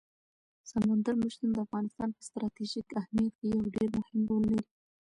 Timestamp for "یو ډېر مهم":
3.55-4.21